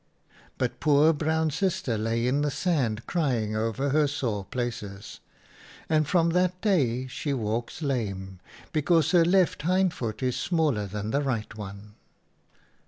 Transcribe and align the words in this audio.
"But 0.57 0.79
poor 0.79 1.13
Brown 1.13 1.51
Sister 1.51 1.95
lay 1.95 2.25
in 2.25 2.41
the 2.41 2.49
sand 2.49 3.05
crying 3.05 3.55
over 3.55 3.89
her 3.91 4.07
sore 4.07 4.45
places, 4.45 5.19
and 5.89 6.07
from 6.07 6.31
that 6.31 6.59
day 6.59 7.05
she 7.05 7.33
walks 7.35 7.83
lame, 7.83 8.39
because 8.73 9.11
her 9.11 9.23
left 9.23 9.61
hind 9.61 9.93
foot 9.93 10.23
is 10.23 10.35
smaller 10.35 10.87
than 10.87 11.11
the 11.11 11.21
right 11.21 11.53
one." 11.55 11.93